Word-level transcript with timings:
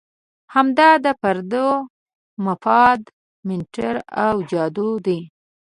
همدا 0.53 0.89
د 1.05 1.07
پردو 1.21 1.69
مفاد 2.45 3.01
منتر 3.47 3.95
او 4.25 4.35
جادو 4.51 4.89
دی. 5.05 5.19